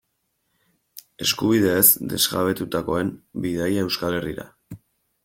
Eskubideez 1.25 1.83
desjabetutakoen 2.13 3.13
bidaia 3.45 3.85
Euskal 3.85 4.19
Herrira. 4.21 4.49